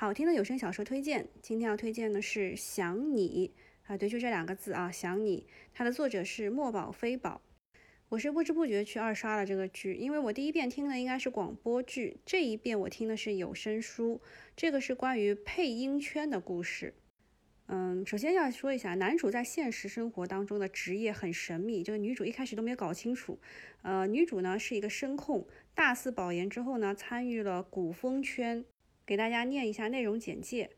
[0.00, 3.50] 好听的有声小说推荐，今天要推荐的是《想你》
[3.92, 5.40] 啊，对，就这两个字啊，《想你》。
[5.74, 7.42] 它的作者是墨宝非宝。
[8.08, 14.20] 我是不知不觉去二刷了这个剧，因为我第一遍听的应该是广播剧，这一遍我听的是有声书。
[14.54, 16.94] 这个是关于配音圈的故事。
[17.66, 23.36] 嗯，首先要说一下，男主在现实生活当中的职业很神秘，这个女主一开始都没有搞清楚。
[23.82, 25.44] 呃，女主呢是一个声控，
[25.74, 28.64] 大四保研之后呢，参与了古风圈。
[29.08, 30.68] 给大家念一下内容简介。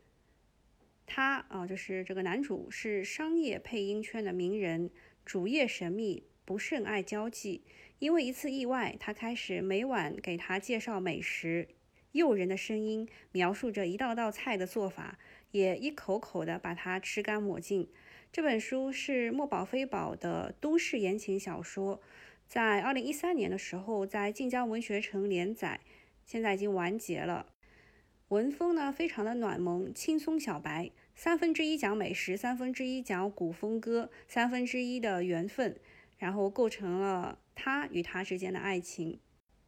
[1.04, 4.88] 他啊，就是这个男主是商业配音圈的名人，
[5.24, 7.64] 主业神秘，不甚爱交际。
[7.98, 11.70] 因为一次意外，他开始每晚给他介绍美食，
[12.12, 15.18] 诱人的声音描述着一道道菜的做法，
[15.50, 17.88] 也一口口的把它吃干抹净。
[18.30, 22.00] 这本书是墨宝非宝的都市言情小说，
[22.46, 25.80] 在二零一三年的时候在晋江文学城连载，
[26.24, 27.46] 现在已经完结了。
[28.30, 35.76] 文风呢，非常的暖萌、轻松小白，三分之一讲美食，三分之一讲古风歌，三分之一的缘分，
[36.16, 39.18] 然后构成了他与他之间的爱情。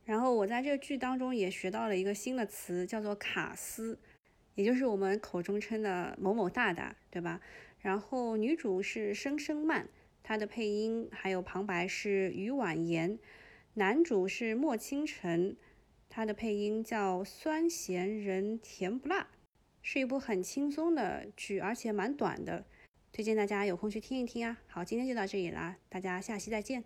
[0.04, 3.98] 然后我在这个剧当中也学到了一个新的词，叫做卡斯，
[4.54, 7.40] 也就是我们口中称的某某大大，对吧？
[7.80, 9.88] 然后女主是声声慢，
[10.22, 13.18] 她的配音还有旁白是于婉言，
[13.74, 15.56] 男主是莫清晨。
[16.14, 19.26] 它的配音叫酸咸人甜不辣，
[19.80, 22.66] 是一部很轻松的剧，而且蛮短的，
[23.10, 24.58] 推荐大家有空去听一听啊。
[24.66, 26.84] 好，今天就到这里啦，大家下期再见。